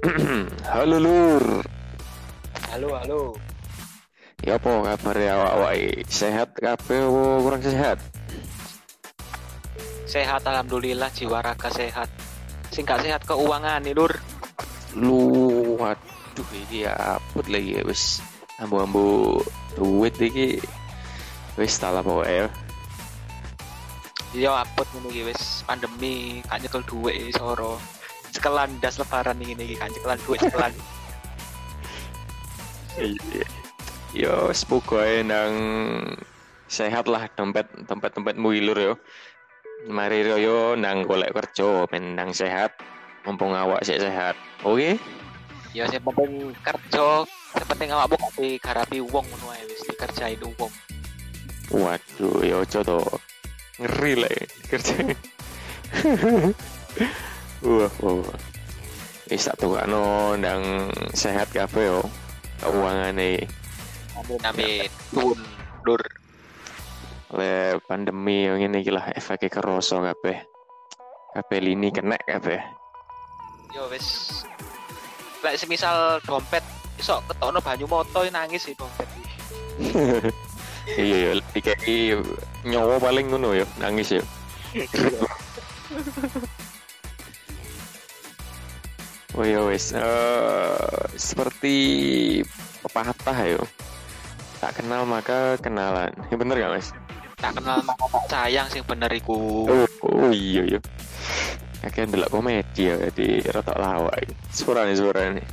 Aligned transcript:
halo 0.72 0.96
Lur. 0.96 1.44
Halo, 2.72 2.88
halo. 2.96 3.20
Ya 4.40 4.56
apa 4.56 4.96
kabar 4.96 5.16
ya 5.20 5.36
awak 5.36 5.76
Sehat 6.08 6.56
kabeh 6.56 7.04
kurang 7.44 7.60
sehat? 7.60 8.00
Sehat 10.08 10.40
alhamdulillah 10.48 11.12
jiwa 11.12 11.44
raga 11.44 11.68
sehat. 11.68 12.08
Sing 12.72 12.88
gak 12.88 13.04
sehat 13.04 13.28
keuangan 13.28 13.84
nih, 13.84 13.92
Lur. 13.92 14.16
Lu 14.96 15.20
waduh 15.76 16.48
iki 16.64 16.88
apot 16.88 17.44
lagi 17.52 17.76
ya 17.76 17.84
wis 17.84 18.24
ambu-ambu 18.56 19.36
duit 19.76 20.16
iki 20.16 20.64
wis 21.60 21.76
talah 21.76 22.00
pokoknya 22.00 22.48
Iya 24.32 24.64
apot 24.64 24.88
ngono 24.96 25.12
iki 25.12 25.28
wis 25.28 25.60
pandemi 25.68 26.40
gak 26.48 26.64
nyekel 26.64 26.80
dhuwit 26.88 27.36
soro. 27.36 27.99
Cekelan 28.30 28.70
das 28.78 28.98
lebaran 28.98 29.38
iki 29.42 29.74
gak 29.74 29.90
nyekelan 29.90 30.18
dhuwit 30.22 30.40
cekelan. 30.46 30.72
Iya. 32.98 33.46
Yo, 34.10 34.50
semoga 34.50 35.06
nang 35.22 35.54
sehat 36.66 37.06
lah 37.06 37.30
tempat 37.34 37.66
tempat 37.86 38.10
tempatmu 38.14 38.50
ilur 38.54 38.78
yo. 38.78 38.94
Mari 39.86 40.26
yo 40.26 40.74
nang 40.74 41.06
golek 41.06 41.30
kerja 41.30 41.86
men 41.90 42.18
nang 42.18 42.34
sehat. 42.34 42.74
Mumpung 43.22 43.54
awak 43.54 43.86
sik 43.86 44.02
sehat. 44.02 44.34
Oke? 44.66 44.98
Ya 45.70 45.86
sing 45.86 46.02
penting 46.02 46.50
kerja, 46.66 47.22
penting 47.68 47.94
awakmu 47.94 48.18
gak 48.18 48.34
digarapi 48.34 48.98
wong 48.98 49.22
ngono 49.22 49.54
ae 49.54 49.62
wis 49.70 49.86
dikerjain 49.86 50.42
wong. 50.58 50.72
Waduh, 51.70 52.42
yo 52.42 52.66
ojo 52.66 52.80
to. 52.82 52.98
Ngeri 53.78 54.12
lah 54.18 54.30
ya, 54.34 54.44
kerja. 54.66 54.94
wah, 57.64 57.92
wah. 58.00 58.38
Wis 59.30 59.46
tak 59.46 59.56
tukakno 59.62 60.34
nang 60.34 60.90
sehat 61.14 61.52
kabeh 61.54 61.86
yo. 61.86 62.00
Keuangane 62.60 63.48
Amin 64.20 64.40
amin. 64.44 64.90
Turun, 65.14 65.40
Lur. 65.88 66.02
le 67.30 67.78
pandemi 67.86 68.42
yang 68.42 68.58
ini 68.58 68.82
lah 68.90 69.14
efeknya 69.14 69.48
keroso 69.48 70.02
kabeh. 70.02 70.44
Kabeh 71.30 71.58
lini 71.62 71.94
kena 71.94 72.18
kabeh. 72.18 72.58
Yo 73.70 73.86
wis. 73.88 74.42
Lek 75.40 75.56
semisal 75.56 76.20
dompet 76.26 76.60
iso 77.00 77.22
ketokno 77.30 77.62
banyu 77.64 77.86
moto 77.88 78.26
nangis 78.28 78.66
sih 78.68 78.74
dompet 78.76 79.08
iki. 79.16 79.32
iya 81.00 81.16
iya 81.16 81.30
dikai 81.54 82.16
nyawa 82.66 82.98
paling 82.98 83.30
ngono 83.30 83.54
ya 83.54 83.66
nangis 83.78 84.16
ya 84.16 84.22
oh 89.36 89.44
ya 89.46 89.60
wes. 89.66 89.92
Eh, 89.94 91.02
seperti 91.14 91.74
pepatah 92.82 93.38
ya. 93.44 93.60
Tak 94.60 94.82
kenal 94.82 95.08
maka 95.08 95.56
kenalan. 95.60 96.12
Ya 96.28 96.36
bener 96.36 96.56
gak 96.60 96.72
mas? 96.76 96.88
Tak 97.40 97.56
kenal 97.56 97.80
maka 97.84 98.04
tak 98.12 98.24
sayang 98.28 98.68
sing 98.68 98.84
bener 98.84 99.08
iku. 99.12 99.64
oh, 99.68 99.88
oh 100.04 100.30
iya 100.30 100.76
iya. 100.76 100.80
Akhirnya 101.80 102.12
delok 102.20 102.30
komedi 102.36 102.92
ya 102.92 102.96
di 103.08 103.40
rotok 103.48 103.80
lawak 103.80 104.12
iki. 104.20 104.34
suara 104.52 104.84
nih 104.84 104.96
suara 105.00 105.32
nih 105.32 105.46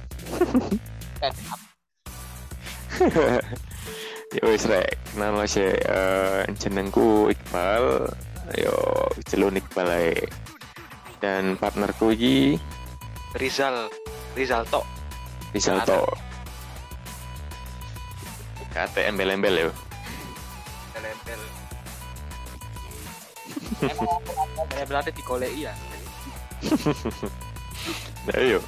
ya 4.36 4.44
wis 4.44 4.66
rek. 4.72 4.98
Kenal 5.14 5.32
mas 5.38 5.56
ya. 5.56 5.72
Eh, 5.72 6.42
jenengku 6.60 7.32
Iqbal. 7.32 8.12
Yo 8.60 8.76
jelun 9.32 9.60
Iqbal 9.60 9.88
ae. 9.88 10.14
Dan 11.24 11.58
partnerku 11.58 12.14
iki 12.14 12.60
Rizal, 13.36 13.92
Rizal 14.36 14.64
tok. 14.72 14.86
Risalto 15.52 16.28
kate 18.78 19.10
embel-embel 19.10 19.58
ya 19.58 19.66
Tempel. 20.94 21.42
Emang 23.82 24.22
embel 24.78 24.98
ada 25.02 25.10
digoleki 25.10 25.66
ya. 25.66 25.74
nah 28.30 28.38
yo 28.42 28.60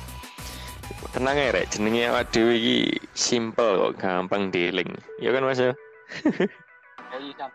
tenang 1.14 1.38
ya 1.38 1.50
rek 1.54 1.70
jenenge 1.74 2.10
awak 2.10 2.30
dhewe 2.34 2.54
iki 2.54 2.78
simple 3.18 3.76
kok 3.82 3.98
gampang 3.98 4.54
dealing 4.54 4.88
ya 5.18 5.34
kan 5.34 5.42
mas 5.42 5.58
ya 5.58 5.74
iya, 7.18 7.34
Sam. 7.34 7.52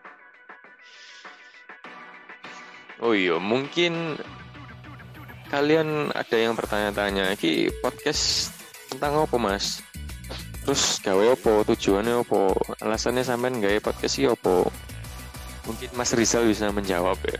oh 2.99 3.15
iya 3.15 3.39
mungkin 3.39 4.19
kalian 5.49 6.09
ada 6.11 6.37
yang 6.37 6.57
bertanya-tanya 6.57 7.33
iki 7.37 7.69
podcast 7.81 8.51
tentang 8.89 9.25
apa 9.25 9.35
mas? 9.37 9.81
Terus 10.65 10.97
gawe 11.05 11.37
apa 11.37 11.51
tujuannya 11.69 12.25
apa 12.25 12.41
alasannya 12.81 13.21
sampean 13.21 13.61
gawe 13.61 13.77
podcast 13.81 14.17
iki 14.17 14.25
apa? 14.25 14.65
Mungkin 15.69 15.89
mas 15.93 16.13
Rizal 16.17 16.49
bisa 16.49 16.69
menjawab 16.73 17.17
ya. 17.25 17.37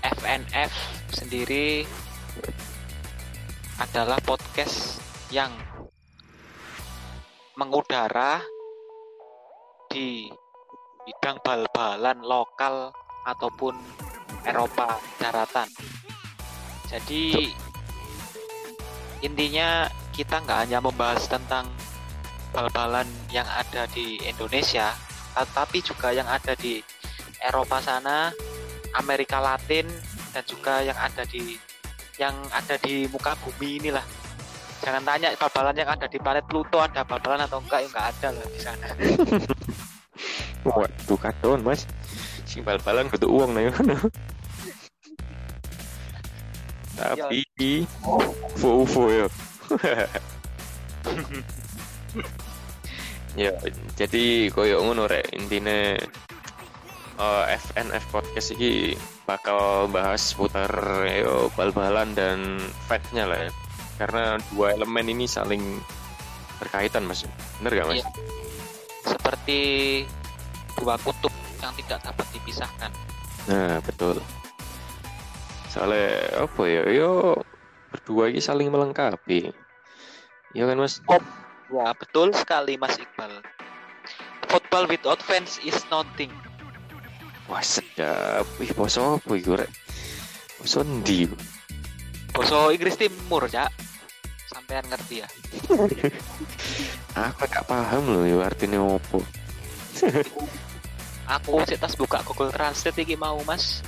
FNF 0.00 0.72
sendiri 1.12 1.84
adalah 3.80 4.20
podcast 4.24 5.00
yang 5.32 5.52
mengudara 7.56 8.40
di 9.92 10.32
bidang 11.04 11.40
bal-balan 11.44 12.24
lokal 12.24 12.88
ataupun 13.28 13.76
Eropa 14.48 14.96
daratan. 15.20 15.89
Jadi 16.90 17.54
intinya 19.22 19.86
kita 20.10 20.42
nggak 20.42 20.58
hanya 20.66 20.78
membahas 20.82 21.22
tentang 21.30 21.70
bal-balan 22.50 23.06
yang 23.30 23.46
ada 23.46 23.86
di 23.94 24.18
Indonesia, 24.26 24.90
tetapi 25.38 25.78
juga 25.86 26.10
yang 26.10 26.26
ada 26.26 26.58
di 26.58 26.82
Eropa 27.38 27.78
sana, 27.78 28.34
Amerika 28.98 29.38
Latin 29.38 29.86
dan 30.34 30.42
juga 30.42 30.82
yang 30.82 30.98
ada 30.98 31.22
di 31.22 31.54
yang 32.18 32.34
ada 32.50 32.74
di 32.82 33.06
muka 33.06 33.38
bumi 33.38 33.78
inilah. 33.78 34.04
Jangan 34.82 35.06
tanya 35.06 35.30
bal-balan 35.38 35.76
yang 35.78 35.90
ada 35.94 36.10
di 36.10 36.18
planet 36.18 36.44
Pluto 36.50 36.82
ada 36.82 37.06
bal-balan 37.06 37.46
atau 37.46 37.62
enggak, 37.62 37.84
ya 37.84 37.88
enggak 37.88 38.06
ada 38.18 38.28
lah 38.34 38.46
di 38.50 38.60
sana. 38.60 38.86
waduh 40.64 41.18
kadon 41.18 41.60
mas 41.64 41.88
si 42.44 42.60
bal-balan 42.60 43.08
kudu 43.08 43.28
uang 43.30 43.50
nah 43.56 43.62
ya 43.64 43.72
tapi 47.00 47.48
UFO 48.04 48.84
UFO 48.84 49.02
ya 49.08 49.26
ya 53.48 53.52
jadi 53.96 54.52
koyo 54.52 54.84
ngono 54.84 55.08
rek 55.08 55.32
intine 55.32 55.96
eh, 57.16 57.44
FNF 57.56 58.04
podcast 58.12 58.52
ini 58.58 58.92
bakal 59.24 59.88
bahas 59.88 60.34
putar 60.34 60.68
yo 61.08 61.48
bal-balan 61.56 62.12
dan 62.12 62.60
fact-nya 62.90 63.24
lah 63.24 63.48
ya 63.48 63.52
karena 64.00 64.36
dua 64.52 64.76
elemen 64.76 65.12
ini 65.12 65.24
saling 65.24 65.62
berkaitan 66.60 67.08
mas 67.08 67.24
bener 67.60 67.80
gak 67.80 67.88
mas 67.88 67.96
Iya. 68.00 68.08
Seperti 69.00 69.60
dua 70.76 71.00
kutub 71.00 71.32
yang 71.60 71.72
tidak 71.76 72.00
dapat 72.04 72.26
dipisahkan. 72.36 72.92
Nah, 73.48 73.80
betul. 73.80 74.20
Soalnya 75.70 76.10
apa 76.50 76.62
ya? 76.66 76.82
Yo 76.90 77.38
berdua 77.94 78.30
ini 78.34 78.42
saling 78.42 78.74
melengkapi. 78.74 79.54
Iya 80.50 80.66
kan, 80.66 80.82
Mas? 80.82 80.98
Ya, 81.70 81.94
betul 81.94 82.34
sekali 82.34 82.74
Mas 82.74 82.98
Iqbal. 82.98 83.38
Football 84.50 84.90
without 84.90 85.22
fans 85.22 85.62
is 85.62 85.78
nothing. 85.94 86.34
Wah, 87.46 87.62
sedap. 87.62 88.42
Wih, 88.58 88.74
poso 88.74 89.22
apa 89.22 89.32
iku 89.38 89.54
rek? 89.54 89.70
Poso 90.58 90.82
ndi? 90.82 91.30
Boso 92.34 92.74
Inggris 92.74 92.98
Timur, 92.98 93.46
Cak. 93.46 93.70
Sampean 94.50 94.82
ngerti 94.90 95.22
ya? 95.22 95.28
Aku 97.30 97.46
gak 97.46 97.66
paham 97.70 98.02
loh 98.10 98.26
ya 98.26 98.42
artinya 98.42 98.82
opo. 98.82 99.22
Aku 101.30 101.62
tas 101.62 101.94
buka 101.94 102.26
Google 102.26 102.50
Translate 102.50 103.06
iki 103.06 103.14
mau, 103.14 103.38
Mas. 103.46 103.86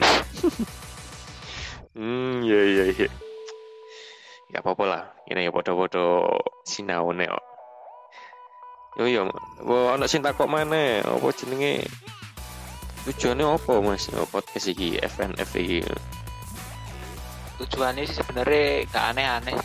Hmm, 1.98 2.46
iya 2.46 2.62
iya 2.62 2.84
iya. 2.94 3.10
Gak 4.54 4.62
apa-apa 4.62 4.84
lah. 4.86 5.02
Ini 5.26 5.44
ya 5.44 5.50
podo-podo 5.50 6.30
sinaune 6.62 7.26
kok. 7.26 7.44
Yo 9.02 9.10
yo, 9.10 9.22
wo 9.66 9.90
ana 9.90 10.06
sing 10.06 10.22
takok 10.22 10.46
mana? 10.46 11.02
Apa 11.02 11.34
jenenge? 11.34 11.82
Tujuannya 13.02 13.50
apa, 13.50 13.82
Mas? 13.82 14.06
Oh, 14.14 14.30
podcast 14.30 14.70
iki 14.70 14.94
FNF 15.02 15.50
iki. 15.58 15.82
Tujuannya 17.58 18.06
sih 18.06 18.14
sebenarnya 18.14 18.86
gak 18.94 19.04
aneh-aneh. 19.14 19.58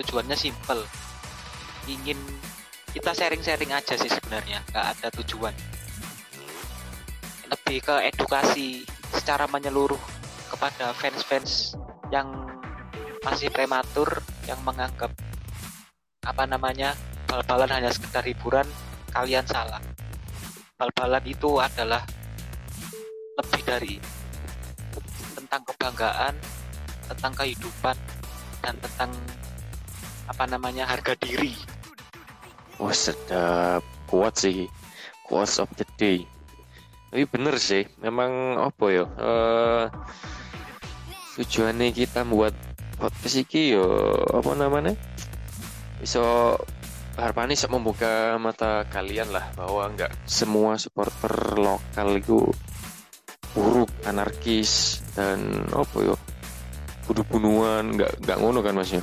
Tujuannya 0.00 0.36
simple. 0.40 0.88
Ingin 1.84 2.16
kita 2.96 3.12
sharing-sharing 3.12 3.76
aja 3.76 3.92
sih 4.00 4.08
sebenarnya, 4.08 4.64
gak 4.72 4.96
ada 4.96 5.12
tujuan. 5.20 5.52
Lebih 7.52 7.78
ke 7.84 7.96
edukasi 8.08 8.88
secara 9.12 9.44
menyeluruh 9.52 10.13
kepada 10.50 10.92
fans-fans 10.96 11.74
yang 12.12 12.28
masih 13.24 13.48
prematur 13.48 14.20
yang 14.44 14.60
menganggap 14.60 15.10
apa 16.24 16.44
namanya 16.44 16.92
bal-balan 17.24 17.70
hanya 17.72 17.90
sekedar 17.92 18.24
hiburan 18.24 18.68
kalian 19.12 19.44
salah. 19.48 19.80
Bal-balan 20.76 21.24
itu 21.24 21.60
adalah 21.60 22.04
lebih 23.40 23.62
dari 23.64 23.96
tentang 25.34 25.62
kebanggaan 25.66 26.34
tentang 27.08 27.32
kehidupan 27.36 27.96
dan 28.64 28.74
tentang 28.80 29.10
apa 30.24 30.44
namanya 30.48 30.88
harga 30.88 31.12
diri. 31.20 31.52
Wah 32.80 32.94
sedap. 32.94 33.84
Kuat 34.08 34.34
sih. 34.40 34.68
Quotes 35.24 35.56
of 35.62 35.70
the 35.80 35.86
day. 35.96 36.24
Tapi 37.14 37.24
bener 37.30 37.56
sih 37.62 37.86
memang 38.02 38.58
apa 38.58 38.84
ya 38.90 39.04
uh, 39.06 39.86
tujuannya 41.34 41.90
kita 41.90 42.22
membuat 42.22 42.54
podcast 42.94 43.42
iki 43.42 43.74
yo 43.74 43.86
apa 44.30 44.54
namanya? 44.54 44.94
Bisa 45.98 46.54
harapannya 47.18 47.54
bisa 47.58 47.70
membuka 47.70 48.38
mata 48.38 48.86
kalian 48.90 49.30
lah 49.34 49.50
bahwa 49.58 49.90
nggak 49.94 50.10
semua 50.26 50.78
supporter 50.78 51.58
lokal 51.58 52.18
itu 52.18 52.38
buruk 53.54 53.90
anarkis 54.06 55.02
dan 55.18 55.66
apa 55.74 55.96
yo? 56.02 56.14
Bunuh 57.04 57.26
bunuhan 57.26 57.84
nggak 57.98 58.24
nggak 58.24 58.38
ngono 58.38 58.62
kan 58.62 58.78
masnya 58.78 59.02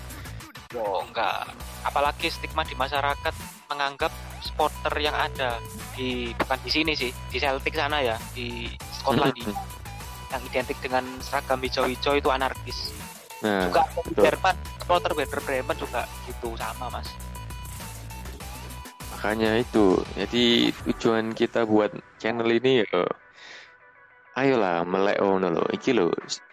yo 0.71 1.03
nggak. 1.11 1.51
Apalagi 1.81 2.31
stigma 2.31 2.63
di 2.63 2.77
masyarakat 2.77 3.35
menganggap 3.67 4.11
supporter 4.43 4.93
yang 4.99 5.15
ada 5.15 5.59
di 5.95 6.31
bukan 6.35 6.59
di 6.63 6.71
sini 6.71 6.91
sih 6.95 7.11
di 7.31 7.37
Celtic 7.39 7.75
sana 7.75 8.03
ya 8.03 8.15
di 8.35 8.67
Skotlandia 8.99 9.70
yang 10.31 10.41
identik 10.47 10.77
dengan 10.79 11.03
seragam 11.19 11.59
hijau-hijau 11.59 12.15
itu 12.15 12.29
anarkis. 12.31 12.95
Nah, 13.43 13.67
juga 13.67 13.83
Jerman, 14.15 14.55
supporter 14.79 15.11
Werder 15.17 15.41
Bremen 15.43 15.77
juga 15.77 16.05
gitu 16.29 16.53
sama 16.55 16.87
mas. 16.93 17.09
Makanya 19.17 19.61
itu, 19.61 20.01
jadi 20.17 20.73
tujuan 20.87 21.33
kita 21.37 21.65
buat 21.69 21.93
channel 22.17 22.49
ini 22.49 22.81
ya, 22.85 23.05
ayolah 24.37 24.87
melek 24.87 25.19
ono 25.21 25.51
lo, 25.51 25.65
iki 25.73 25.93
lo 25.93 26.09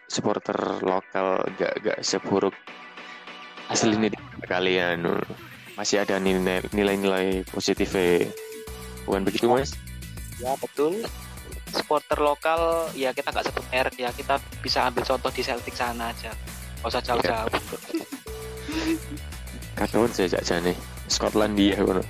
supporter 0.08 0.56
lokal 0.82 1.44
gak 1.60 1.84
gak 1.84 1.98
seburuk 2.00 2.56
asli 3.68 3.92
ini 3.92 4.08
kalian 4.48 5.04
masih 5.76 6.00
ada 6.00 6.16
nilai-nilai 6.18 7.44
positif 7.52 7.92
bukan 9.04 9.22
begitu 9.28 9.46
mas? 9.52 9.76
Ya 10.40 10.56
betul 10.56 11.04
supporter 11.72 12.18
lokal 12.20 12.88
ya 12.96 13.12
kita 13.12 13.32
nggak 13.32 13.46
sebut 13.50 13.64
merek 13.72 13.96
ya 13.96 14.10
kita 14.12 14.40
bisa 14.64 14.88
ambil 14.88 15.04
contoh 15.04 15.30
di 15.32 15.42
Celtic 15.44 15.74
sana 15.76 16.10
aja. 16.10 16.32
Nggak 16.80 16.90
usah 16.90 17.02
jauh-jauh. 17.02 17.52
Katakan 19.78 20.10
saya 20.10 20.38
aja 20.38 20.58
nih 20.58 20.76
Skotlandia 21.06 21.78
kono 21.80 22.02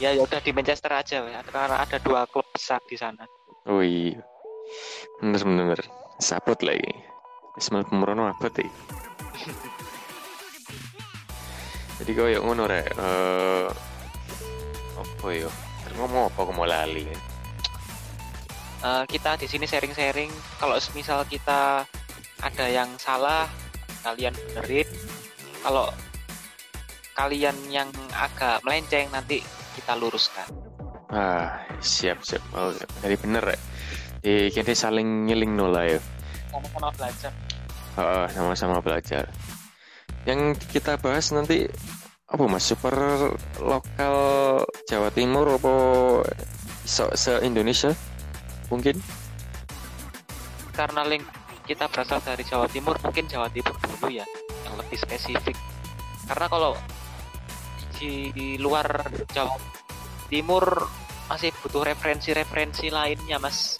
ya 0.00 0.16
ya 0.16 0.24
udah 0.24 0.40
di 0.40 0.50
Manchester 0.56 0.88
aja 0.96 1.20
ya 1.20 1.40
karena 1.44 1.76
ada 1.76 2.00
dua 2.00 2.24
klub 2.24 2.48
besar 2.50 2.80
di 2.88 2.96
sana. 2.96 3.28
Oh 3.68 3.84
iya. 3.84 4.16
Bener 5.20 5.44
bener. 5.44 5.78
Sapot 6.16 6.56
lagi 6.64 6.88
Ismail 7.60 7.84
Pemrono 7.84 8.28
apa 8.28 8.48
sih 8.52 8.68
jadi 12.00 12.16
kau 12.16 12.32
yang 12.32 12.44
ngono 12.48 12.64
rek. 12.64 12.96
Uh, 12.96 13.68
apa 14.96 15.26
yo 15.36 15.52
ngomong 16.00 16.32
apa 16.32 16.40
mau 16.56 16.64
lali 16.64 17.04
kan 17.04 17.20
uh, 18.84 19.04
kita 19.08 19.36
di 19.40 19.46
sini 19.46 19.64
sharing-sharing. 19.64 20.30
Kalau 20.60 20.76
misal 20.96 21.24
kita 21.28 21.84
ada 22.40 22.66
yang 22.68 22.88
salah 22.96 23.48
kalian 24.04 24.32
benerin. 24.32 24.88
Kalau 25.60 25.92
kalian 27.16 27.56
yang 27.68 27.88
agak 28.16 28.64
melenceng 28.64 29.12
nanti 29.12 29.44
kita 29.76 29.92
luruskan. 29.96 30.48
Ah 31.12 31.66
siap 31.82 32.22
siap. 32.24 32.40
Oh, 32.54 32.72
jadi 33.02 33.16
bener 33.20 33.44
ya 33.44 33.58
eh, 34.24 34.46
kita 34.52 34.72
saling 34.76 35.24
nyeling 35.28 35.56
nolah 35.56 35.84
ya 35.96 36.00
sama-sama 36.50 36.88
belajar. 36.98 37.32
Uh, 37.94 38.26
sama-sama 38.30 38.76
belajar. 38.82 39.24
Yang 40.26 40.58
kita 40.70 40.98
bahas 40.98 41.30
nanti 41.30 41.66
apa 42.30 42.44
mas? 42.46 42.66
Super 42.66 42.94
lokal 43.58 44.16
Jawa 44.86 45.10
Timur 45.14 45.46
apa 45.58 45.74
se, 46.86 47.06
se 47.14 47.32
Indonesia 47.46 47.94
mungkin? 48.70 48.96
Karena 50.70 51.02
link 51.04 51.26
kita 51.66 51.90
berasal 51.90 52.22
dari 52.22 52.46
Jawa 52.46 52.70
Timur 52.70 52.96
mungkin 53.02 53.26
Jawa 53.26 53.50
Timur 53.50 53.74
dulu 53.76 54.08
ya 54.08 54.24
yang 54.64 54.74
lebih 54.78 54.96
spesifik. 54.96 55.58
Karena 56.30 56.46
kalau 56.46 56.72
di, 57.98 58.56
luar 58.56 58.86
Jawa 59.34 59.58
Timur 60.30 60.64
masih 61.26 61.50
butuh 61.60 61.84
referensi-referensi 61.84 62.88
lainnya 62.88 63.36
mas. 63.42 63.76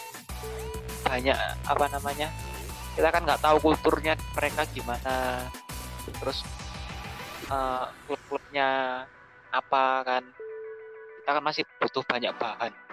Banyak 1.07 1.39
apa 1.67 1.87
namanya 1.91 2.29
kita 2.99 3.09
kan 3.09 3.23
nggak 3.25 3.43
tahu 3.43 3.57
kulturnya 3.63 4.19
mereka 4.35 4.67
gimana. 4.75 5.47
Terus 6.21 6.43
uh, 7.49 7.87
klub-klubnya 8.05 9.03
apa 9.55 9.85
kan. 10.05 10.23
Kita 11.23 11.39
kan 11.39 11.43
masih 11.47 11.63
butuh 11.79 12.03
banyak 12.05 12.35
bahan 12.35 12.90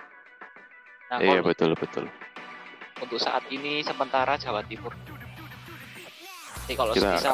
Nah, 1.08 1.20
iya 1.24 1.40
betul 1.40 1.72
betul. 1.80 2.06
Untuk 3.00 3.20
saat 3.22 3.46
ini 3.48 3.80
sementara 3.86 4.36
Jawa 4.36 4.60
Timur. 4.68 4.92
Jadi 6.68 6.74
kalau 6.76 6.92
Kita... 6.92 7.16
bisa 7.16 7.32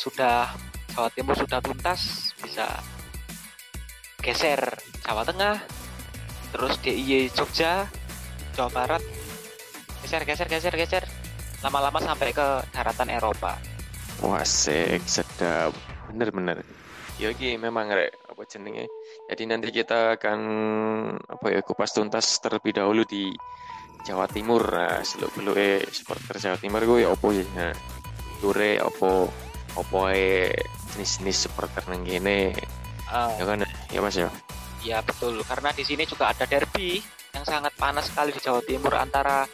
sudah 0.00 0.48
Jawa 0.96 1.10
Timur 1.12 1.36
sudah 1.36 1.60
tuntas 1.60 2.32
bisa 2.40 2.80
geser 4.24 4.60
Jawa 5.04 5.24
Tengah, 5.28 5.60
terus 6.56 6.80
DIY 6.80 7.28
Jogja, 7.36 7.84
Jawa 8.56 8.70
Barat, 8.72 9.02
geser 10.00 10.24
geser 10.24 10.48
geser 10.48 10.74
geser, 10.76 11.04
lama-lama 11.60 12.00
sampai 12.00 12.32
ke 12.32 12.64
daratan 12.72 13.12
Eropa. 13.12 13.60
Wah, 14.24 14.44
sedap, 14.44 15.72
bener-bener. 16.12 16.64
Ya 17.20 17.36
memang 17.60 17.92
rek 17.92 18.16
apa 18.32 18.42
jenenge 18.48 18.88
jadi 19.30 19.46
nanti 19.46 19.70
kita 19.70 20.18
akan 20.18 20.40
apa 21.22 21.46
ya 21.54 21.62
kupas 21.62 21.94
tuntas 21.94 22.42
terlebih 22.42 22.74
dahulu 22.74 23.06
di 23.06 23.30
Jawa 24.02 24.26
Timur. 24.26 24.58
Nah, 24.66 25.06
seluk 25.06 25.30
beluk 25.38 25.54
eh 25.54 25.86
supporter 25.86 26.34
Jawa 26.42 26.58
Timur 26.58 26.82
gue 26.82 27.06
ya 27.06 27.08
opo 27.14 27.30
ya. 27.30 27.46
Nah, 27.54 27.70
dure 28.42 28.82
opo 28.82 29.30
opo 29.78 29.98
eh 30.10 30.50
jenis-jenis 30.92 31.46
supporter 31.46 31.86
nang 31.86 32.02
gini. 32.02 32.50
Uh, 33.06 33.30
ya 33.38 33.44
kan 33.46 33.62
ya 33.94 34.00
Mas 34.02 34.18
ya. 34.18 34.26
Ya 34.82 34.98
betul 34.98 35.38
karena 35.46 35.70
di 35.70 35.86
sini 35.86 36.02
juga 36.10 36.34
ada 36.34 36.42
derby 36.42 36.98
yang 37.30 37.46
sangat 37.46 37.70
panas 37.78 38.10
sekali 38.10 38.34
di 38.34 38.42
Jawa 38.42 38.66
Timur 38.66 38.98
antara 38.98 39.46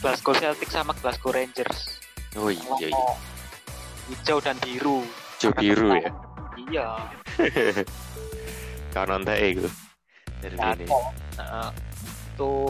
Glasgow 0.00 0.32
Celtic 0.32 0.72
sama 0.72 0.96
Glasgow 0.96 1.36
Rangers. 1.36 2.00
Oh 2.40 2.48
iya 2.48 2.88
iya. 2.88 3.04
Hijau 4.08 4.40
dan 4.40 4.56
biru. 4.64 5.04
Hijau 5.36 5.52
biru 5.52 5.92
ya. 5.92 6.10
Iya. 6.56 6.88
Kanan 8.92 9.22
teh 9.24 9.36
itu. 9.56 9.68
Dari 10.38 10.56
ya, 10.56 10.74
ini. 10.78 10.86
Uh, 11.38 11.70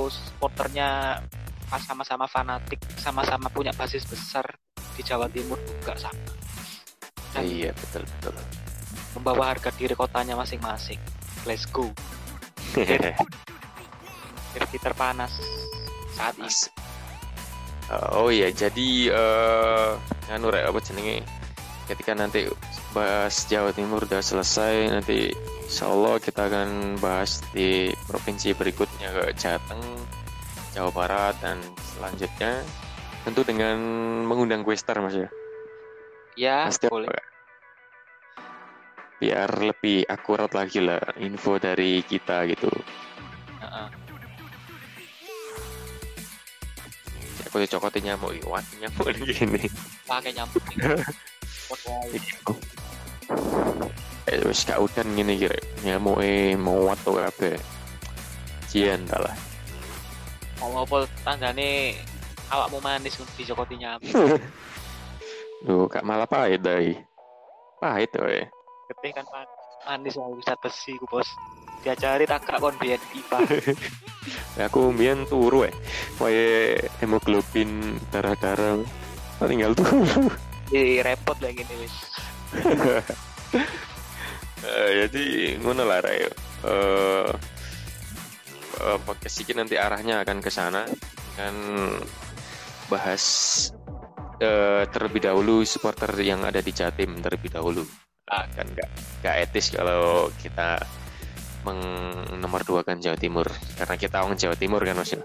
supporternya 0.09 1.21
sama-sama 1.69 2.25
fanatik, 2.25 2.81
sama-sama 2.97 3.53
punya 3.53 3.77
basis 3.77 4.09
besar 4.09 4.49
di 4.97 5.05
Jawa 5.05 5.29
Timur 5.29 5.61
juga 5.61 5.93
sama. 6.01 6.25
Dan 7.37 7.45
iya 7.45 7.77
betul 7.77 8.09
betul. 8.09 8.35
Membawa 9.13 9.53
harga 9.53 9.69
diri 9.77 9.93
kotanya 9.93 10.33
masing-masing. 10.41 10.97
Let's 11.45 11.69
go. 11.69 11.93
Derby 14.57 14.79
terpanas 14.81 15.37
saat 16.17 16.35
ini. 16.41 16.49
Uh, 17.89 18.09
oh 18.21 18.29
iya, 18.29 18.53
jadi 18.53 19.13
uh, 19.13 19.97
anu 20.33 20.53
rek 20.53 20.69
apa 20.69 20.81
jenenge? 20.85 21.25
Ketika 21.89 22.13
nanti 22.13 22.45
bahas 22.93 23.49
Jawa 23.49 23.73
Timur 23.73 24.05
udah 24.05 24.21
selesai 24.21 24.93
nanti 24.93 25.33
Insya 25.69 25.85
Allah 25.93 26.17
kita 26.17 26.49
akan 26.49 26.97
bahas 26.97 27.45
di 27.53 27.93
provinsi 28.09 28.57
berikutnya 28.57 29.13
ke 29.13 29.25
Jateng, 29.37 29.85
Jawa 30.73 30.89
Barat 30.89 31.37
dan 31.45 31.61
selanjutnya 31.93 32.65
tentu 33.29 33.45
dengan 33.45 33.77
mengundang 34.25 34.65
quester 34.65 34.97
mas 35.05 35.13
ya. 35.13 35.29
Ya 36.41 36.59
Pasti 36.73 36.89
boleh. 36.89 37.13
Apa? 37.13 37.21
Biar 39.21 39.49
lebih 39.61 40.09
akurat 40.09 40.49
lagi 40.57 40.81
lah 40.81 41.05
info 41.21 41.61
dari 41.61 42.01
kita 42.01 42.49
gitu. 42.49 42.73
Uh-uh. 43.61 43.93
Aku 47.45 47.61
cokotin 47.77 48.09
nyamuk, 48.09 48.41
wah 48.49 48.65
nyamuk 48.81 49.13
gini. 49.21 49.69
Pakai 50.09 50.33
nyamuk. 50.33 50.65
eh 52.17 52.25
wis 54.45 54.65
gak 54.65 54.81
udan 54.81 55.09
ngene 55.17 55.33
iki 55.37 55.47
rek 55.49 55.65
nyamuke 55.85 56.57
mau 56.61 56.89
wato 56.89 57.17
kabeh 57.17 57.57
cian 58.69 59.05
lah 59.09 59.37
mau 60.61 60.85
apa 60.85 61.07
tandane 61.25 61.97
awakmu 62.53 62.79
manis 62.83 63.17
di 63.37 63.43
Joko 63.47 63.65
nyamuk 63.69 64.13
Duh, 65.59 65.91
kak 65.91 66.07
malah 66.07 66.31
pahit 66.31 66.63
dai. 66.63 66.95
Pahit 67.83 68.15
ya. 68.15 68.47
Getih 68.87 69.11
kan 69.11 69.27
man- 69.35 69.51
manis 69.91 70.15
lah 70.15 70.31
bisa 70.39 70.55
besi 70.63 70.95
ku 71.03 71.07
bos. 71.11 71.27
Diajari 71.83 72.31
tak 72.31 72.47
kak 72.47 72.63
kon 72.63 72.79
biyen 72.79 73.03
IPA. 73.11 73.39
Aku 74.71 74.95
mbien 74.95 75.27
turu 75.27 75.67
ya. 75.67 75.75
Kaya 76.15 76.79
hemoglobin 77.03 77.99
darah-darah. 78.15 78.87
Tinggal 79.43 79.75
turu. 79.75 80.31
Jadi 80.71 81.03
repot 81.03 81.35
lah 81.43 81.51
gini 81.51 81.75
wis. 81.83 81.95
Eh, 84.67 84.91
jadi 85.07 85.25
ngono 85.63 85.87
lah 85.87 86.03
Ray. 86.03 86.27
Eh 86.67 87.31
eh, 88.79 88.99
podcast 89.07 89.37
ini 89.43 89.53
nanti 89.59 89.75
arahnya 89.79 90.23
akan 90.23 90.39
ke 90.43 90.51
sana 90.51 90.83
kan 91.39 91.55
bahas 92.91 93.25
eh, 94.43 94.83
terlebih 94.91 95.23
dahulu 95.23 95.63
supporter 95.63 96.11
yang 96.23 96.43
ada 96.43 96.59
di 96.59 96.73
Jatim 96.75 97.19
terlebih 97.23 97.55
dahulu. 97.55 97.83
Ah, 98.29 98.45
kan 98.53 98.67
nggak 98.69 98.91
nggak 99.25 99.35
etis 99.49 99.73
kalau 99.73 100.29
kita 100.43 100.83
mengnomorduakan 101.65 103.01
Jawa 103.03 103.19
Timur 103.19 103.47
karena 103.77 103.95
kita 103.99 104.23
orang 104.23 104.39
Jawa 104.39 104.57
Timur 104.57 104.81
kan 104.83 104.97
Mas. 104.99 105.13
ya? 105.15 105.23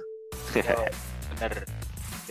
Bener. 1.34 1.54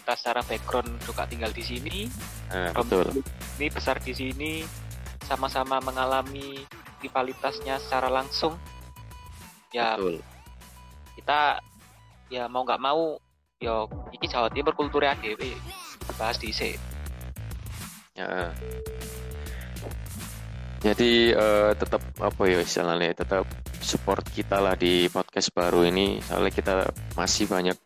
Kita 0.02 0.18
secara 0.18 0.42
background 0.42 0.98
suka 1.06 1.30
tinggal 1.30 1.54
di 1.54 1.62
sini, 1.62 2.10
Nah, 2.50 2.74
betul. 2.74 3.22
ini 3.54 3.70
besar 3.70 4.02
di 4.02 4.10
sini, 4.10 4.66
sama-sama 5.22 5.78
mengalami 5.78 6.66
rivalitasnya 7.02 7.82
secara 7.82 8.08
langsung. 8.08 8.54
Ya 9.74 9.98
Betul. 9.98 10.22
kita 11.18 11.58
ya 12.30 12.46
mau 12.48 12.64
nggak 12.64 12.80
mau 12.80 13.18
yo 13.60 13.90
iki 14.14 14.30
Jawa 14.30 14.48
Timur 14.48 14.72
kulturnya 14.78 15.18
ADW 15.18 15.52
bahas 16.16 16.38
di 16.38 16.54
sini. 16.54 16.78
Ya. 18.14 18.52
Jadi 20.82 21.30
eh, 21.30 21.72
tetap 21.78 22.02
apa 22.18 22.42
ya 22.46 22.58
istilahnya 22.58 23.14
tetap 23.14 23.46
support 23.78 24.26
kita 24.34 24.58
lah 24.58 24.74
di 24.74 25.06
podcast 25.10 25.54
baru 25.54 25.86
ini 25.86 26.18
soalnya 26.22 26.52
kita 26.54 26.74
masih 27.14 27.46
banyak 27.46 27.78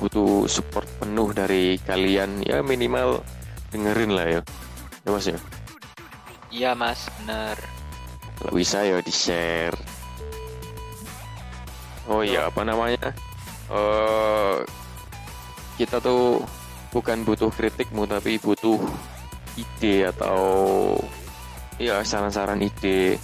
butuh 0.00 0.48
support 0.48 0.86
penuh 0.96 1.34
dari 1.34 1.76
kalian 1.82 2.40
ya 2.46 2.62
minimal 2.62 3.20
dengerin 3.68 4.14
lah 4.14 4.26
ya 4.38 4.40
ya 5.04 5.10
mas 5.12 5.26
ya 5.28 5.38
Iya 6.48 6.72
mas, 6.72 7.04
bener. 7.20 7.60
Kalau 8.38 8.52
bisa 8.54 8.78
ya 8.80 8.98
di 8.98 9.10
share 9.10 9.74
oh 12.08 12.22
iya 12.22 12.48
apa 12.48 12.64
namanya? 12.64 13.12
Eh 13.68 14.56
kita 15.76 16.00
tuh 16.00 16.40
bukan 16.88 17.20
butuh 17.20 17.52
kritikmu 17.52 18.08
tapi 18.08 18.40
butuh 18.40 18.80
ide 19.54 20.08
atau 20.08 20.40
ya 21.76 22.00
saran-saran 22.00 22.58
ide. 22.58 23.20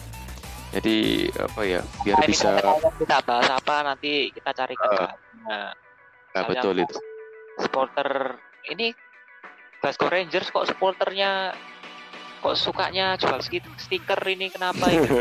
Jadi 0.71 1.31
apa 1.33 1.61
ya 1.63 1.81
biar 2.03 2.19
Nah, 2.19 2.27
bisa 2.27 2.51
kita, 2.99 3.23
bahas 3.25 3.49
apa 3.49 3.75
nanti 3.85 4.29
kita 4.31 4.51
carikan 4.53 4.85
Eh, 4.85 4.93
jawabannya. 4.93 5.49
nah, 5.49 5.71
misalnya 6.35 6.51
betul 6.53 6.75
itu. 6.77 6.99
supporter 7.57 8.09
ini 8.67 8.87
Glasgow 9.79 10.11
Rangers 10.11 10.51
kok 10.51 10.67
supporternya 10.67 11.55
kok 12.45 12.61
sukanya 12.61 13.17
jual 13.17 13.41
stiker 13.81 14.21
ini 14.29 14.53
kenapa 14.53 14.93
ini? 14.93 15.09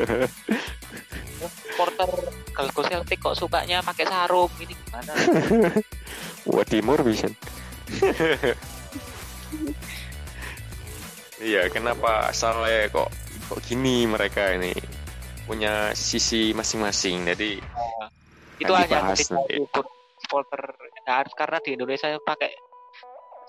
Supporter 1.44 2.12
Glasgow 2.52 2.84
Celtic 2.84 3.20
kok 3.24 3.40
sukanya 3.40 3.80
pakai 3.80 4.04
sarung 4.12 4.52
ini 4.60 4.76
gimana? 4.76 5.14
Wah 6.52 6.68
timur 6.68 7.00
bisa. 7.08 7.32
Iya, 11.40 11.72
kenapa 11.72 12.28
asalnya 12.28 12.92
kok 12.92 13.08
kok 13.48 13.60
gini 13.64 14.04
mereka 14.04 14.52
ini? 14.60 14.76
Punya 15.48 15.96
sisi 15.96 16.52
masing-masing. 16.52 17.24
Jadi 17.28 17.60
itu 18.60 18.72
Nanti 18.72 18.96
hanya 18.96 19.16
supporter 20.20 20.62
ya, 21.08 21.24
karena 21.36 21.58
di 21.64 21.76
Indonesia 21.76 22.08
pakai 22.20 22.52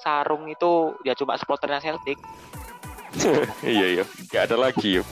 sarung 0.02 0.50
itu 0.50 0.94
ya 1.06 1.14
cuma 1.14 1.38
supporternya 1.38 1.78
Celtic 1.78 2.18
iya 3.74 3.86
iya, 4.00 4.04
nggak 4.04 4.42
ada 4.50 4.56
lagi 4.58 5.00
yuk. 5.00 5.06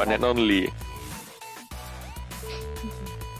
One 0.00 0.12
and 0.12 0.24
only. 0.24 0.72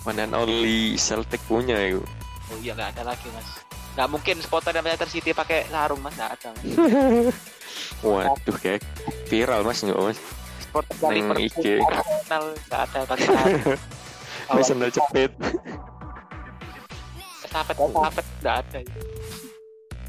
One 0.05 0.19
and 0.19 0.35
only 0.35 0.99
Celtic 0.99 1.41
punya 1.47 1.79
yuk. 1.87 2.05
oh 2.53 2.59
iya 2.61 2.77
nggak 2.77 3.01
ada 3.01 3.17
lagi 3.17 3.33
mas 3.33 3.49
nggak 3.93 4.09
mungkin 4.09 4.37
supporter 4.41 4.73
Manchester 4.77 5.09
City 5.09 5.31
pakai 5.33 5.69
sarung 5.69 6.01
mas 6.01 6.13
nggak 6.17 6.33
ada 6.37 6.49
mas. 6.53 6.65
Waduh 8.05 8.57
kayak 8.61 8.85
viral 9.29 9.65
mas 9.65 9.81
nggak 9.81 9.97
mas? 9.97 10.19
supporter 10.61 10.97
Nang 11.01 11.33
dari 11.33 11.49
IG. 11.49 11.65
Arsenal 11.81 12.45
nggak 12.69 12.81
ada 12.89 12.99
pakai 13.09 13.27
sarung 13.29 13.63
Mas 14.53 14.69
sandal 14.69 14.91
jepit. 14.93 15.33
Estafet 17.45 17.77
estafet 17.77 18.27
nggak 18.41 18.57
ada 18.65 18.79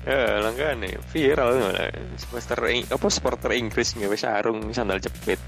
Ya, 0.04 0.44
langganan 0.44 1.00
viral 1.16 1.50
malah. 1.64 1.88
Supporter 2.20 2.60
Ing- 2.76 2.90
apa 2.92 3.08
supporter 3.08 3.52
Inggris 3.56 3.96
nggak 3.96 4.12
bisa 4.12 4.36
sarung 4.36 4.60
sandal 4.76 5.00
jepit. 5.00 5.40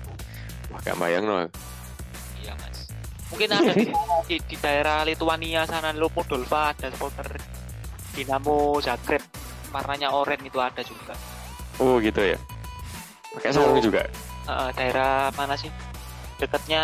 Wah, 0.71 0.79
gak 0.83 0.99
bayang 0.99 1.23
no. 1.23 1.47
iya 2.43 2.51
mas 2.59 2.91
mungkin 3.31 3.47
ada 3.47 3.71
di, 3.71 3.87
di, 4.43 4.55
daerah 4.59 5.07
Lituania 5.07 5.63
sana 5.63 5.95
Moldova 5.95 6.75
ada 6.75 6.91
supporter 6.91 7.39
Dinamo 8.11 8.83
Zagreb 8.83 9.23
warnanya 9.71 10.11
oranye 10.11 10.51
itu 10.51 10.59
ada 10.59 10.83
juga 10.83 11.15
Oh 11.79 11.99
gitu 11.99 12.23
ya. 12.23 12.39
Pakai 13.35 13.51
sarung 13.51 13.83
juga. 13.83 14.07
Eh, 14.47 14.69
daerah 14.75 15.31
mana 15.35 15.55
sih 15.55 15.71
dekatnya 16.39 16.83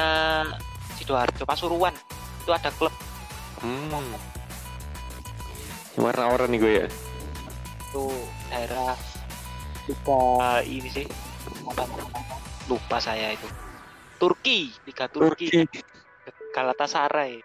sidoarjo 1.00 1.44
Pasuruan 1.44 1.96
itu 2.44 2.52
ada 2.52 2.72
klub 2.80 2.92
Hmm. 3.62 3.92
Warna 6.00 6.32
oranye 6.32 6.58
gue 6.58 6.74
ya. 6.80 6.88
Itu 7.92 8.08
daerah 8.48 8.96
Liga 9.84 10.22
ini 10.64 10.88
sih. 10.88 11.06
Apa? 11.68 11.84
Lupa 12.72 12.98
saya 12.98 13.36
itu. 13.36 13.44
Turki 14.16 14.72
Liga 14.88 15.12
Turki, 15.12 15.50
Galatasaray. 16.56 17.44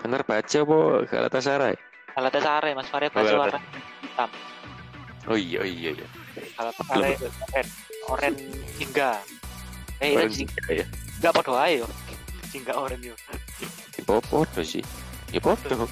Bener 0.00 0.24
baca 0.24 0.58
po 0.64 1.04
Galatasaray. 1.04 1.76
Galatasaray 2.14 2.72
Mas 2.72 2.88
Farid 2.88 3.12
Oh, 3.12 3.20
Galatasaray. 3.20 3.36
warna 3.36 3.60
hitam. 4.00 4.30
Oh 5.26 5.36
iya 5.36 5.60
iya 5.66 5.90
iya. 5.92 6.06
Galatasaray 6.56 7.12
oren 7.20 7.66
oren 8.08 8.34
jingga 8.78 9.10
eh 10.00 10.16
Orang 10.16 10.30
ini 10.30 10.36
jingga 10.40 10.64
ya. 10.72 10.86
jingga 10.88 11.30
podo 11.34 11.52
ae 11.58 11.72
yo 11.82 11.86
jingga 12.48 12.72
oren 12.72 13.00
yo. 13.02 13.14
Ya 13.98 14.02
podo 14.06 14.60
sih. 14.64 14.80
Ya 15.28 15.40
podo. 15.42 15.84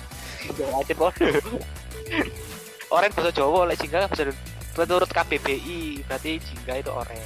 podo 0.48 0.64
aja 0.80 0.94
podo 0.96 1.26
oren 2.92 3.10
bahasa 3.10 3.32
Jawa 3.32 3.66
lek 3.66 3.80
jingga 3.80 4.04
bahasa 4.04 4.30
menurut 4.72 5.08
KBBI 5.08 5.80
berarti 6.04 6.36
jingga 6.38 6.74
itu 6.78 6.90
oren 6.90 7.20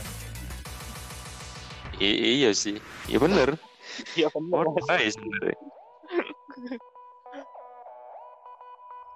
I- 1.97 2.21
iya 2.39 2.53
sih. 2.53 2.77
Ya 3.09 3.17
bener. 3.17 3.57
iya 4.15 4.29
bener 4.29 4.69
Podo 4.69 4.85
aja 4.87 5.09
sebenarnya. 5.09 5.57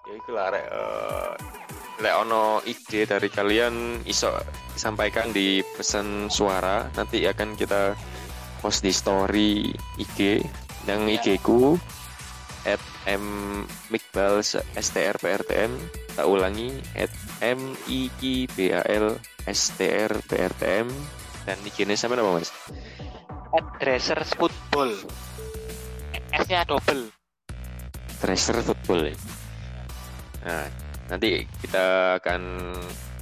ya 0.02 0.12
itu 0.16 0.30
lah 0.32 0.48
rek. 0.48 0.64
Eh, 0.64 1.32
lek 2.00 2.14
ono 2.16 2.64
ide 2.64 3.04
dari 3.04 3.28
kalian 3.28 4.00
iso 4.04 4.32
sampaikan 4.74 5.28
di 5.28 5.60
pesan 5.60 6.32
suara 6.32 6.88
nanti 6.96 7.20
akan 7.22 7.52
kita 7.52 7.92
post 8.58 8.80
di 8.80 8.90
story 8.90 9.68
IG 10.00 10.40
yang 10.88 11.04
Ya. 11.04 11.20
IG 11.20 11.36
ku 11.40 11.76
at 12.68 12.82
m 13.08 13.64
mikbal 13.88 14.44
strprtm 14.76 15.72
tak 16.12 16.26
ulangi 16.28 16.76
at 16.96 17.12
m 17.40 17.72
i 17.88 18.12
k 18.20 18.44
b 18.52 18.74
a 18.74 18.82
l 18.84 19.16
dan 21.48 21.56
IG-nya 21.64 21.96
sama 21.96 22.20
apa 22.20 22.36
mas? 22.36 22.52
at 23.56 23.66
dressers 23.80 24.30
football 24.36 24.92
S 26.30 26.46
nya 26.46 26.62
double 26.62 27.10
Tracer 28.20 28.60
Football 28.60 29.10
ya. 29.10 29.16
Nah, 30.44 30.68
nanti 31.08 31.48
kita 31.64 32.16
akan 32.20 32.42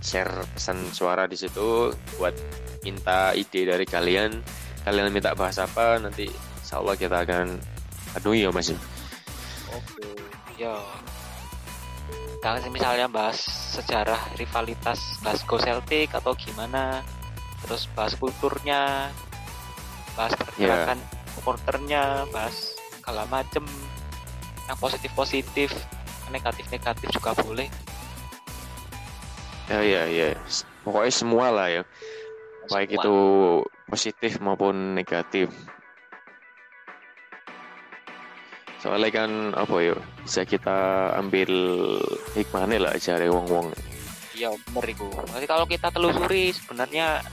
share 0.02 0.42
pesan 0.50 0.90
suara 0.90 1.30
di 1.30 1.38
situ 1.38 1.95
buat 2.18 2.35
minta 2.83 3.30
ide 3.38 3.62
dari 3.62 3.87
kalian. 3.87 4.42
Kalian 4.83 5.14
minta 5.14 5.38
bahas 5.38 5.62
apa 5.62 6.02
nanti 6.02 6.26
insya 6.26 6.83
Allah 6.83 6.99
kita 6.99 7.23
akan 7.23 7.62
aduh 8.18 8.35
ya 8.35 8.50
mas. 8.50 8.75
Oke 9.75 10.06
yo 10.56 10.76
kalau 12.38 12.62
misalnya 12.70 13.10
bahas 13.10 13.42
sejarah 13.75 14.18
rivalitas 14.38 15.18
Glasgow 15.20 15.58
Celtic 15.58 16.14
atau 16.14 16.32
gimana 16.38 17.02
terus 17.66 17.90
bahas 17.92 18.14
kulturnya 18.14 19.10
bahas 20.14 20.32
pergerakan 20.38 20.98
supporternya 21.34 22.26
bahas 22.30 22.78
segala 22.98 23.26
macem 23.28 23.64
yang 24.66 24.78
positif 24.78 25.10
positif 25.14 25.70
negatif 26.28 26.68
negatif 26.68 27.08
juga 27.12 27.32
boleh 27.40 27.68
Ya 29.68 29.84
ya 29.84 30.02
ya. 30.08 30.32
Pokoknya 30.80 31.12
semua 31.12 31.52
lah 31.52 31.68
ya. 31.68 31.82
baik 32.68 32.92
Semua. 32.92 33.00
itu 33.00 33.16
positif 33.88 34.32
maupun 34.40 34.96
negatif. 34.96 35.52
Soalnya 38.78 39.11
kan 39.11 39.30
apa 39.58 39.76
ya 39.82 39.97
bisa 40.23 40.47
kita 40.47 41.11
ambil 41.18 41.50
hikmahnya 42.38 42.78
lah 42.78 42.94
cari 42.94 43.26
wong-wong. 43.26 43.75
Iya 44.38 44.54
bener 44.70 44.85
itu. 44.94 45.06
Nanti 45.11 45.47
kalau 45.50 45.66
kita 45.66 45.90
telusuri 45.90 46.54
sebenarnya 46.54 47.26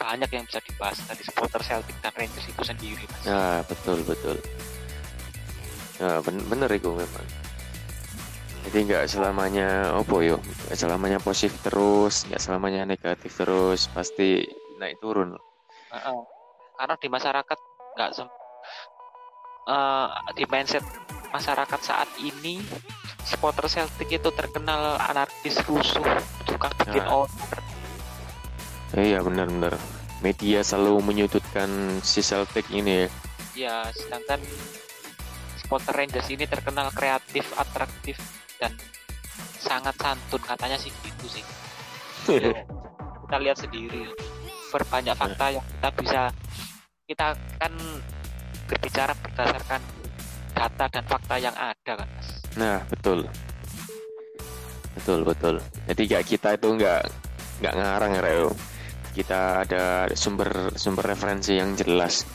banyak 0.00 0.30
yang 0.32 0.44
bisa 0.48 0.58
dibahas 0.64 0.98
dari 1.06 1.22
supporter 1.22 1.62
Celtic 1.62 1.94
dan 2.02 2.10
Rangers 2.18 2.46
itu 2.48 2.62
sendiri 2.66 3.04
mas. 3.06 3.22
Ya 3.22 3.62
betul 3.68 4.02
betul. 4.02 4.36
Ya 6.02 6.18
ben- 6.24 6.46
bener 6.50 6.70
itu 6.74 6.90
memang. 6.90 7.26
Jadi 8.60 8.78
nggak 8.92 9.04
selamanya 9.08 9.94
apa 9.94 10.16
yo, 10.20 10.36
nggak 10.42 10.76
selamanya 10.76 11.18
positif 11.22 11.56
terus, 11.64 12.28
nggak 12.28 12.42
selamanya 12.42 12.84
negatif 12.84 13.32
terus, 13.32 13.88
pasti 13.88 14.44
naik 14.76 15.00
turun. 15.00 15.38
Heeh. 15.92 16.20
Karena 16.76 16.94
di 16.96 17.08
masyarakat 17.08 17.58
nggak 17.96 18.10
eh, 19.66 20.08
di 20.36 20.44
mindset 20.48 20.84
masyarakat 21.30 21.80
saat 21.80 22.10
ini 22.18 22.60
supporter 23.22 23.68
Celtic 23.68 24.10
itu 24.10 24.28
terkenal 24.32 24.98
anarkis 24.98 25.60
rusuh 25.68 26.02
suka 26.48 26.68
bikin 26.82 27.04
Nah. 27.04 27.24
order 27.24 27.58
Iya 28.90 29.22
benar-benar. 29.22 29.78
Media 30.18 30.66
selalu 30.66 30.98
menyudutkan 31.00 32.02
si 32.02 32.20
Celtic 32.20 32.66
ini 32.74 33.06
ya. 33.06 33.08
ya 33.54 33.76
sedangkan 33.94 34.42
supporter 35.56 35.94
Rangers 35.94 36.26
ini 36.26 36.44
terkenal 36.50 36.90
kreatif 36.90 37.46
atraktif 37.54 38.18
dan 38.58 38.74
sangat 39.60 39.94
santun 39.96 40.42
katanya 40.42 40.74
sih 40.74 40.90
gitu 41.06 41.26
sih 41.30 41.44
Yo, 42.26 42.50
kita 43.26 43.36
lihat 43.38 43.56
sendiri 43.60 44.10
berbanyak 44.70 45.14
fakta 45.14 45.46
yang 45.54 45.64
kita 45.66 45.88
bisa 45.98 46.22
kita 47.06 47.26
kan 47.58 47.72
berbicara 48.70 49.12
berdasarkan 49.18 49.80
data 50.54 50.84
dan 50.86 51.04
fakta 51.04 51.34
yang 51.36 51.56
ada 51.58 51.92
kan 51.98 52.08
mas 52.14 52.28
Nah 52.50 52.82
betul, 52.90 53.26
betul 54.94 55.20
betul. 55.22 55.54
Jadi 55.86 56.02
kayak 56.06 56.26
kita 56.26 56.48
itu 56.58 56.66
nggak 56.74 57.02
nggak 57.62 57.74
ngarang 57.74 58.10
ya 58.18 58.22
Reo. 58.22 58.50
Kita 59.10 59.62
ada 59.62 60.10
sumber 60.14 60.74
sumber 60.74 61.04
referensi 61.06 61.54
yang 61.54 61.74
jelas. 61.74 62.26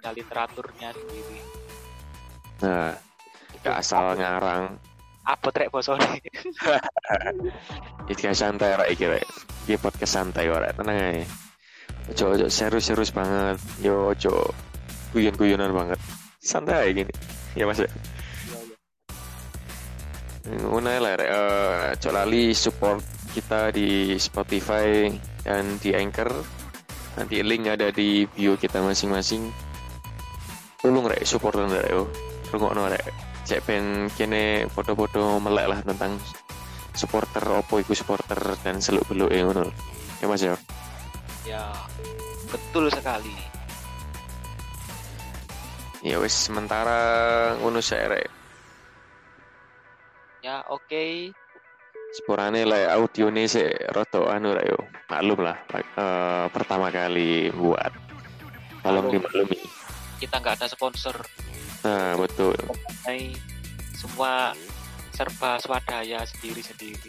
ada 0.00 0.16
literaturnya 0.16 0.96
sendiri 0.96 1.40
Nah, 2.60 2.92
nggak 3.60 3.76
asal 3.76 4.16
ngarang. 4.16 4.80
apa 5.20 5.48
trek 5.52 5.68
bosone 5.68 6.00
kayak 8.08 8.32
santai 8.34 8.72
rek 8.74 8.88
iki 8.96 9.04
rek. 9.06 9.24
Iki 9.68 9.76
podcast 9.78 10.12
santai 10.16 10.48
ora 10.48 10.72
tenang 10.72 10.96
aja. 10.96 11.24
Ojo 12.10 12.24
ojo 12.32 12.46
serius-serius 12.48 13.12
banget. 13.12 13.60
Yo 13.78 14.08
ojo 14.10 14.50
guyon-guyonan 15.12 15.70
banget. 15.74 15.98
Santai 16.40 16.96
gini. 16.96 17.12
Ya 17.58 17.66
mas. 17.66 17.82
ya? 17.82 17.90
Ae 20.50 20.98
lah. 20.98 21.12
Eh, 21.20 21.86
Cok 22.00 22.12
lali 22.14 22.56
support 22.56 23.04
kita 23.30 23.70
di 23.70 24.16
Spotify 24.16 25.12
dan 25.44 25.78
di 25.78 25.94
Anchor. 25.94 26.32
Nanti 27.18 27.42
link 27.44 27.68
ada 27.68 27.92
di 27.92 28.24
bio 28.24 28.56
kita 28.56 28.80
masing-masing. 28.80 29.50
Tolong 30.80 31.06
rek 31.06 31.22
support 31.28 31.60
rek 31.60 31.86
yo. 31.92 32.08
Rungokno 32.50 32.88
rek. 32.88 33.04
Cek 33.44 33.60
pen 33.66 34.08
kene 34.16 34.66
foto-foto 34.70 35.38
melek 35.42 35.66
lah 35.68 35.80
tentang 35.84 36.16
supporter 36.94 37.42
opo 37.50 37.78
iku 37.78 37.94
supporter 37.94 38.38
dan 38.64 38.80
seluk 38.80 39.06
beluk 39.10 39.30
ngono. 39.30 39.68
Ya 40.20 40.26
Mas 40.28 40.42
ya. 40.42 40.54
ya 41.48 41.62
betul 42.52 42.92
sekali 42.92 43.49
Ya 46.00 46.16
wis 46.16 46.32
sementara 46.32 46.98
ngono 47.60 47.80
sik 47.80 48.00
rek. 48.08 48.28
ya 50.40 50.64
oke 50.72 51.36
Sepurane 52.10 52.64
lek 52.64 52.88
audione 52.90 53.44
sik 53.44 53.70
rada 53.92 54.20
anu 54.32 54.56
rek 54.56 54.66
yo. 54.66 54.78
Maklum 55.06 55.44
lah 55.44 55.56
eh, 55.76 56.44
pertama 56.48 56.88
kali 56.88 57.52
buat. 57.52 57.92
Tolong 58.80 59.06
Maklum. 59.06 59.20
dimaklumi. 59.20 59.60
kita 60.16 60.36
nggak 60.36 60.60
ada 60.60 60.68
sponsor 60.68 61.16
Nah, 61.80 62.12
betul. 62.12 62.52
mengenai 62.68 63.32
semua 63.96 64.52
serba 65.16 65.56
swadaya 65.56 66.20
sendiri-sendiri 66.28 67.08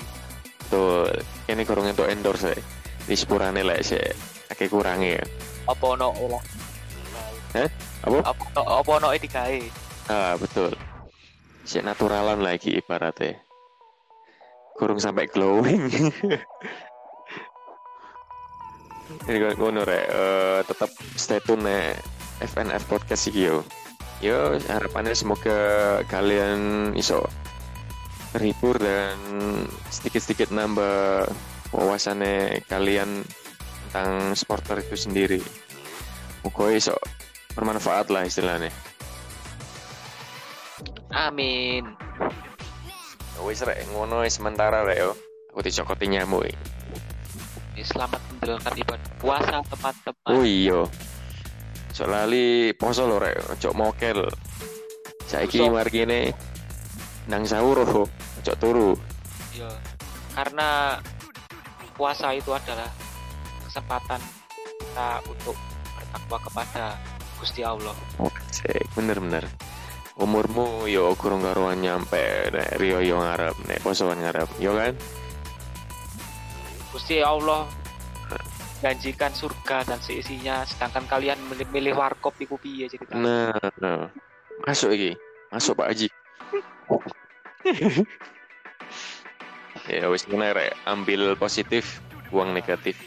Betul. 0.63 1.11
Ini 1.43 1.63
kurang 1.67 1.91
untuk 1.91 2.07
endorse 2.07 2.55
ya. 2.55 2.59
Di 3.03 3.15
sepurane 3.15 3.63
lek 3.63 3.83
sik 3.83 4.03
akeh 4.47 4.67
kurangi 4.67 5.15
ya. 5.15 5.23
apa 5.63 5.85
ono 5.87 6.11
olah 6.19 6.43
Eh? 7.51 7.67
Apa? 8.07 8.31
apa 8.31 8.43
apa 8.63 8.89
ono 8.95 9.11
digawe 9.11 9.59
Ah, 10.11 10.35
betul. 10.39 10.71
Sik 11.63 11.85
naturalan 11.85 12.41
lagi 12.41 12.79
ibaratnya. 12.79 13.37
Kurang 14.75 14.99
sampai 14.99 15.29
glowing. 15.29 15.87
Kan 19.27 19.55
ngono 19.59 19.83
rek, 19.83 20.05
eh, 20.07 20.59
tetap 20.65 20.89
stay 21.19 21.43
tune 21.43 21.67
nek 21.67 21.99
FNF 22.41 22.87
podcast 22.87 23.27
iki 23.29 23.51
yo. 23.51 23.61
Yo 24.23 24.55
harapannya 24.71 25.13
semoga 25.13 25.99
kalian 26.07 26.91
iso 26.95 27.27
terhibur 28.31 28.79
dan 28.79 29.19
sedikit-sedikit 29.91 30.49
nambah 30.55 31.27
wawasannya 31.75 32.63
kalian 32.71 33.27
tentang 33.91 34.33
supporter 34.33 34.79
itu 34.79 34.95
sendiri. 34.95 35.41
Moga 36.41 36.71
iso 36.71 36.95
bermanfaat 37.53 38.07
lah 38.09 38.23
istilahnya. 38.25 38.71
amin 41.11 41.83
Wis 43.41 43.65
rek 43.65 43.89
ngono 43.89 44.21
sementara 44.29 44.85
rek 44.85 45.01
yo. 45.01 45.11
Aku 45.51 45.65
dicokoti 45.65 46.07
nyamuk. 46.07 46.45
Ya, 47.73 47.83
selamat 47.83 48.21
menjalankan 48.37 48.73
ibadah 48.77 49.11
puasa 49.17 49.57
teman-teman 49.65 50.29
Oh 50.29 50.45
iya. 50.45 50.85
Cok 51.91 52.07
lali 52.07 52.71
poso 52.77 53.09
lho 53.09 53.17
rek, 53.17 53.35
cok 53.57 53.73
mokel. 53.73 54.29
Saiki 55.25 55.59
Poso. 55.65 55.73
margine 55.73 56.31
nang 57.25 57.43
sahur 57.43 57.81
oh. 57.81 58.07
cok 58.45 58.57
turu. 58.61 58.93
Ya, 59.57 59.67
karena 60.37 61.01
puasa 61.97 62.31
itu 62.37 62.53
adalah 62.53 62.87
kesempatan 63.67 64.21
kita 64.61 65.09
untuk 65.27 65.57
bertakwa 65.97 66.37
kepada 66.45 66.85
Gusti 67.41 67.65
Allah. 67.65 67.97
Cek 68.53 68.93
bener-bener. 68.93 69.49
Umurmu 70.21 70.85
yo 70.85 71.17
kurang 71.17 71.41
karuan 71.41 71.81
nyampe 71.81 72.53
nek 72.53 72.77
Rio 72.77 73.01
yo 73.01 73.17
ngarep, 73.17 73.57
nek 73.65 73.81
posoan 73.81 74.21
ngarep, 74.21 74.45
yo 74.61 74.77
kan? 74.77 74.93
Gusti 76.93 77.25
Allah 77.25 77.65
janjikan 78.81 79.29
surga 79.31 79.85
dan 79.85 80.01
seisinya, 80.01 80.65
sedangkan 80.65 81.05
kalian 81.05 81.37
milih, 81.47 81.69
milih 81.69 81.93
warkop 81.93 82.33
iku 82.41 82.57
piye 82.57 82.89
ceritanya. 82.89 83.53
Nah, 83.53 83.53
nah. 83.77 84.09
Masuk 84.65 84.89
iki. 84.97 85.13
Masuk 85.53 85.77
Pak 85.77 85.93
Haji. 85.93 86.09
ya 90.01 90.09
wis 90.09 90.25
ngene 90.25 90.53
rek, 90.57 90.73
ambil 90.89 91.37
positif, 91.37 92.01
buang 92.33 92.57
negatif. 92.57 92.97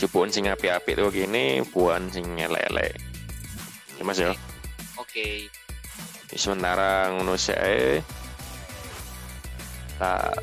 Cobain 0.00 0.32
sing 0.32 0.48
apik-apik 0.48 0.96
tuh 0.96 1.12
gini, 1.12 1.60
buang 1.72 2.08
sing 2.12 2.24
elek-elek. 2.36 3.09
Ya 4.00 4.08
Mas 4.08 4.16
ya. 4.16 4.32
Oke, 4.96 5.52
Ya, 6.32 6.36
Sementara 6.40 7.12
ngono 7.12 7.36
ae. 7.36 8.00
Tak 10.00 10.40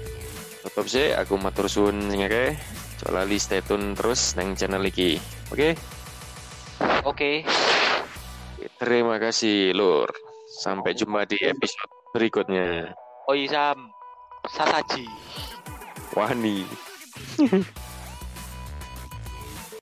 tutup 0.61 0.85
sih, 0.85 1.09
aku 1.17 1.41
matur 1.41 1.65
suwun 1.65 2.05
sing 2.13 2.21
akeh. 2.21 2.53
Cok 3.01 3.09
lali 3.17 3.41
stay 3.41 3.65
tune 3.65 3.97
terus 3.97 4.37
nang 4.37 4.53
channel 4.53 4.85
iki. 4.85 5.17
Oke? 5.49 5.73
oke, 7.01 7.41
Terima 8.77 9.17
kasih, 9.17 9.73
Lur. 9.73 10.13
Sampai 10.61 10.93
jumpa 10.93 11.25
di 11.25 11.41
episode 11.41 11.89
berikutnya. 12.13 12.93
Oisam, 13.25 13.89
Sasaji. 14.53 15.09
Wani. 16.13 16.61